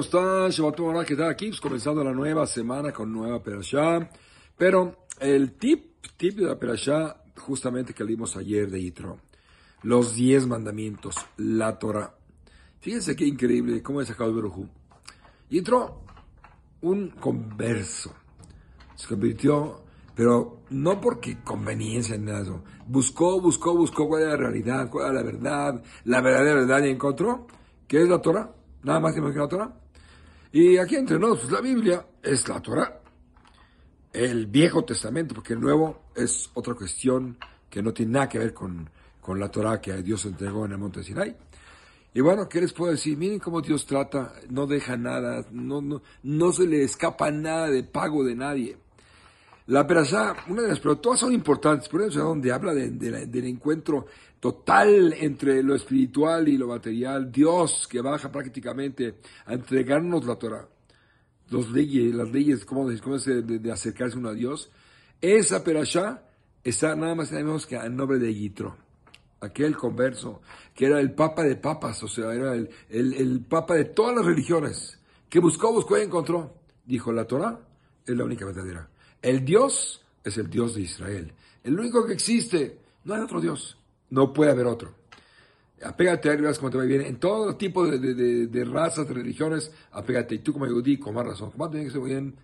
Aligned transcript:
¿cómo 0.00 0.04
están? 0.06 0.50
Shabbat 0.50 0.76
Tov, 0.76 1.04
¿qué 1.04 1.14
tal? 1.14 1.28
Aquí 1.28 1.48
pues, 1.48 1.60
comenzando 1.60 2.02
la 2.02 2.12
nueva 2.12 2.46
semana 2.46 2.90
con 2.90 3.12
nueva 3.12 3.42
perashá. 3.42 4.08
Pero 4.56 5.06
el 5.20 5.52
tip, 5.58 5.96
tip 6.16 6.38
de 6.38 6.46
la 6.46 6.58
perashá, 6.58 7.22
justamente 7.36 7.92
que 7.92 8.02
leímos 8.02 8.34
ayer 8.36 8.70
de 8.70 8.80
Yitro. 8.80 9.18
Los 9.82 10.14
diez 10.14 10.46
mandamientos, 10.46 11.16
la 11.36 11.78
Torah. 11.78 12.14
Fíjense 12.80 13.14
qué 13.14 13.26
increíble 13.26 13.82
cómo 13.82 14.00
he 14.00 14.06
sacado 14.06 14.30
el 14.30 14.36
Berujú. 14.36 14.68
Yitro, 15.50 16.02
un 16.80 17.10
converso. 17.10 18.14
Se 18.94 19.06
convirtió, 19.06 19.82
pero 20.14 20.62
no 20.70 20.98
porque 20.98 21.42
conveniencia 21.44 22.14
en 22.14 22.24
nada. 22.24 22.62
Buscó, 22.86 23.38
buscó, 23.38 23.76
buscó 23.76 24.08
cuál 24.08 24.22
era 24.22 24.30
la 24.30 24.36
realidad, 24.38 24.88
cuál 24.88 25.10
era 25.10 25.14
la 25.14 25.22
verdad, 25.22 25.82
la 26.04 26.20
verdadera 26.22 26.60
verdad 26.60 26.84
y 26.84 26.88
encontró. 26.88 27.46
¿Qué 27.86 28.00
es 28.00 28.08
la 28.08 28.22
Torah? 28.22 28.50
Nada 28.82 28.98
más 28.98 29.14
que 29.14 29.20
la 29.20 29.46
Torah. 29.48 29.76
Y 30.52 30.78
aquí 30.78 30.96
entre 30.96 31.18
nosotros, 31.18 31.52
la 31.52 31.60
Biblia 31.60 32.06
es 32.22 32.48
la 32.48 32.60
Torah. 32.60 33.00
El 34.12 34.46
Viejo 34.46 34.84
Testamento, 34.84 35.34
porque 35.34 35.52
el 35.52 35.60
Nuevo 35.60 36.06
es 36.14 36.50
otra 36.54 36.74
cuestión 36.74 37.38
que 37.68 37.82
no 37.82 37.92
tiene 37.92 38.12
nada 38.12 38.28
que 38.28 38.38
ver 38.38 38.52
con, 38.52 38.90
con 39.20 39.38
la 39.38 39.48
Torah 39.48 39.80
que 39.80 40.02
Dios 40.02 40.24
entregó 40.24 40.64
en 40.66 40.72
el 40.72 40.78
monte 40.78 41.04
Sinai. 41.04 41.36
Y 42.12 42.20
bueno, 42.20 42.48
¿qué 42.48 42.60
les 42.60 42.72
puedo 42.72 42.90
decir? 42.90 43.16
Miren 43.16 43.38
cómo 43.38 43.60
Dios 43.60 43.86
trata, 43.86 44.32
no 44.48 44.66
deja 44.66 44.96
nada, 44.96 45.46
no, 45.52 45.80
no, 45.80 46.02
no 46.24 46.52
se 46.52 46.66
le 46.66 46.82
escapa 46.82 47.30
nada 47.30 47.68
de 47.68 47.84
pago 47.84 48.24
de 48.24 48.34
nadie. 48.34 48.76
La 49.70 49.86
perashá, 49.86 50.34
una 50.48 50.62
de 50.62 50.68
las, 50.68 50.80
pero 50.80 50.98
todas 50.98 51.20
son 51.20 51.32
importantes, 51.32 51.88
por 51.88 52.00
eso 52.02 52.18
es 52.18 52.24
donde 52.24 52.50
habla 52.50 52.74
del 52.74 53.44
encuentro 53.44 54.06
total 54.40 55.14
entre 55.16 55.62
lo 55.62 55.76
espiritual 55.76 56.48
y 56.48 56.58
lo 56.58 56.66
material, 56.66 57.30
Dios 57.30 57.86
que 57.88 58.00
baja 58.00 58.32
prácticamente 58.32 59.20
a 59.46 59.54
entregarnos 59.54 60.24
la 60.24 60.34
Torah, 60.34 60.66
los 61.50 61.70
leyes, 61.70 62.12
las 62.12 62.32
leyes, 62.32 62.64
cómo, 62.64 62.90
cómo 63.00 63.14
es 63.14 63.24
de, 63.26 63.42
de, 63.42 63.70
acercarse 63.70 64.18
uno 64.18 64.30
a 64.30 64.34
Dios, 64.34 64.72
esa 65.20 65.62
perashá 65.62 66.20
está 66.64 66.96
nada 66.96 67.14
más 67.14 67.30
y 67.30 67.34
nada 67.34 67.44
menos 67.44 67.64
que 67.64 67.76
a 67.76 67.88
nombre 67.88 68.18
de 68.18 68.34
Yitro, 68.34 68.76
aquel 69.40 69.76
converso, 69.76 70.42
que 70.74 70.86
era 70.86 70.98
el 70.98 71.12
papa 71.12 71.44
de 71.44 71.54
papas, 71.54 72.02
o 72.02 72.08
sea, 72.08 72.34
era 72.34 72.54
el, 72.54 72.70
el, 72.88 73.14
el 73.14 73.40
papa 73.44 73.74
de 73.74 73.84
todas 73.84 74.16
las 74.16 74.24
religiones, 74.24 74.98
que 75.28 75.38
buscó, 75.38 75.72
buscó 75.72 75.96
y 75.96 76.02
encontró. 76.02 76.56
Dijo, 76.84 77.12
la 77.12 77.24
Torah 77.24 77.60
es 78.04 78.16
la 78.16 78.24
única 78.24 78.44
verdadera. 78.44 78.90
El 79.22 79.44
Dios 79.44 80.02
es 80.24 80.38
el 80.38 80.48
Dios 80.48 80.74
de 80.74 80.82
Israel. 80.82 81.32
El 81.64 81.78
único 81.78 82.06
que 82.06 82.12
existe. 82.12 82.78
No 83.04 83.14
hay 83.14 83.20
otro 83.20 83.40
Dios. 83.40 83.76
No 84.10 84.32
puede 84.32 84.50
haber 84.50 84.66
otro. 84.66 84.94
Apégate 85.82 86.30
a 86.30 86.36
verás 86.36 86.58
cómo 86.58 86.70
te 86.70 86.78
va 86.78 86.84
bien. 86.84 87.00
En 87.02 87.18
todo 87.18 87.56
tipo 87.56 87.86
de, 87.86 87.98
de, 87.98 88.14
de, 88.14 88.46
de 88.46 88.64
razas, 88.64 89.08
de 89.08 89.14
religiones, 89.14 89.72
apégate. 89.92 90.34
Y 90.34 90.38
tú 90.40 90.52
como 90.52 90.66
Yudí, 90.66 90.98
con 90.98 91.14
más 91.14 91.26
razón. 91.26 91.50
Como 91.50 91.70
tiene 91.70 91.86
que 91.86 91.92
ser 91.92 92.02
bien, 92.02 92.36